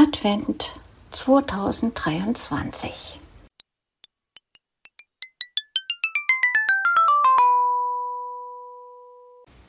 [0.00, 0.78] Advent
[1.10, 3.18] 2023.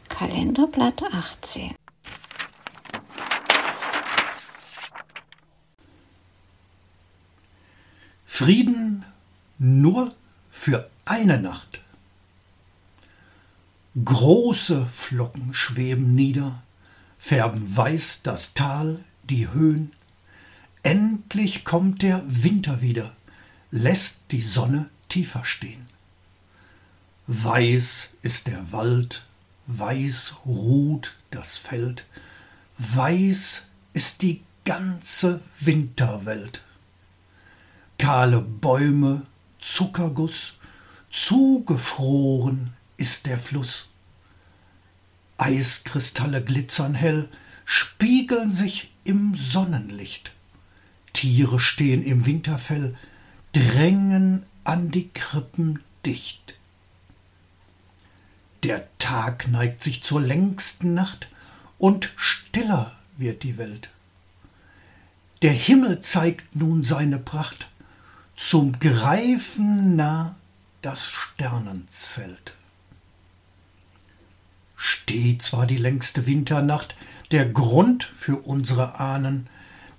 [0.07, 1.73] Kalenderblatt 18.
[8.23, 9.05] Frieden
[9.57, 10.13] nur
[10.51, 11.81] für eine Nacht.
[14.05, 16.61] Große Flocken schweben nieder,
[17.17, 19.93] färben weiß das Tal, die Höhen.
[20.83, 23.15] Endlich kommt der Winter wieder,
[23.71, 25.87] lässt die Sonne tiefer stehen.
[27.27, 29.25] Weiß ist der Wald,
[29.67, 32.05] weiß ruht das Feld,
[32.77, 36.61] weiß ist die ganze Winterwelt.
[37.97, 39.23] Kahle Bäume,
[39.59, 40.53] Zuckerguss,
[41.09, 43.87] zugefroren ist der Fluss.
[45.37, 47.29] Eiskristalle glitzern hell,
[47.65, 50.33] spiegeln sich im Sonnenlicht.
[51.19, 52.95] Tiere stehen im Winterfell,
[53.51, 56.57] drängen an die Krippen dicht.
[58.63, 61.27] Der Tag neigt sich zur längsten Nacht
[61.77, 63.89] und stiller wird die Welt.
[65.41, 67.67] Der Himmel zeigt nun seine Pracht,
[68.37, 70.37] zum Greifen nah
[70.81, 72.55] das Sternenzelt.
[74.77, 76.95] Steht zwar die längste Winternacht,
[77.31, 79.49] der Grund für unsere Ahnen,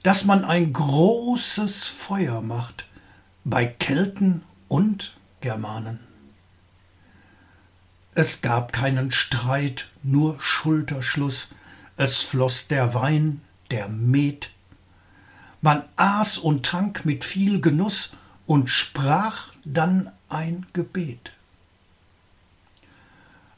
[0.03, 2.87] dass man ein großes Feuer macht
[3.45, 6.01] bei Kelten und Germanen.
[8.15, 11.49] Es gab keinen Streit, nur Schulterschluss,
[11.97, 14.51] es floß der Wein, der Met.
[15.61, 18.13] Man aß und trank mit viel Genuss
[18.47, 21.33] und sprach dann ein Gebet.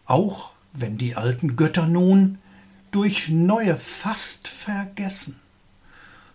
[0.05, 2.39] Auch wenn die alten Götter nun
[2.91, 5.41] durch neue fast vergessen,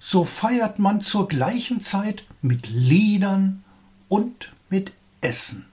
[0.10, 3.66] so feiert man zur gleichen Zeit mit Liedern
[4.08, 5.66] und mit Essen.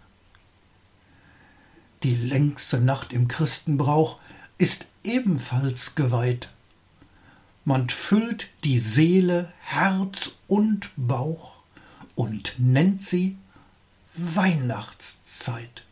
[2.03, 4.21] Die längste Nacht im Christenbrauch
[4.59, 6.49] ist ebenfalls geweiht.
[7.65, 11.53] Man füllt die Seele, Herz und Bauch
[12.17, 13.37] und nennt sie
[14.15, 15.85] Weihnachtszeit.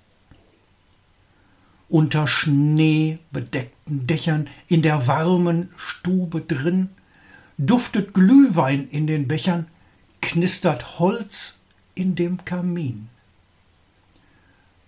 [1.88, 6.90] Unter schneebedeckten Dächern in der warmen Stube drin
[7.58, 9.68] duftet Glühwein in den Bechern,
[10.20, 11.58] knistert Holz
[11.94, 13.08] in dem Kamin.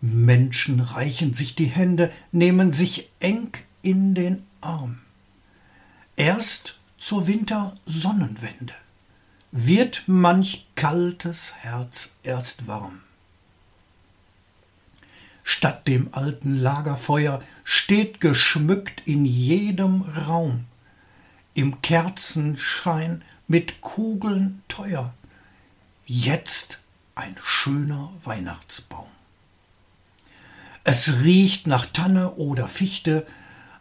[0.00, 3.52] Menschen reichen sich die Hände, nehmen sich eng
[3.82, 5.00] in den Arm.
[6.16, 8.74] Erst zur Wintersonnenwende
[9.50, 13.00] wird manch kaltes Herz erst warm.
[15.42, 20.64] Statt dem alten Lagerfeuer steht geschmückt in jedem Raum,
[21.54, 25.14] im Kerzenschein mit Kugeln teuer,
[26.04, 26.80] jetzt
[27.14, 29.06] ein schöner Weihnachtsbaum.
[30.82, 33.26] Es riecht nach Tanne oder Fichte,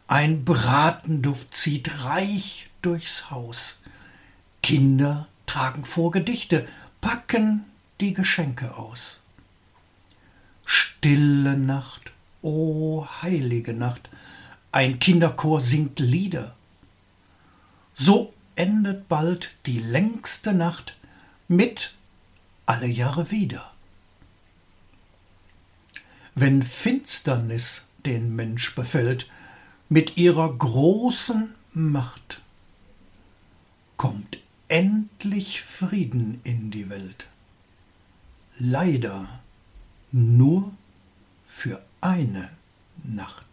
[0.08, 3.78] ein Bratenduft zieht reich durchs Haus.
[4.62, 6.68] Kinder tragen vor Gedichte,
[7.02, 7.66] packen
[8.00, 9.20] die Geschenke aus.
[10.66, 12.12] Stille Nacht,
[12.42, 14.10] o oh heilige Nacht,
[14.72, 16.56] ein Kinderchor singt Lieder.
[17.96, 20.96] So endet bald die längste Nacht
[21.48, 21.94] mit
[22.66, 23.72] alle Jahre wieder.
[26.36, 29.30] Wenn Finsternis den Mensch befällt,
[29.90, 32.42] mit ihrer großen Macht,
[33.98, 37.28] kommt endlich Frieden in die Welt.
[38.58, 39.28] Leider
[40.12, 40.74] nur
[41.48, 42.50] für eine
[43.04, 43.53] Nacht.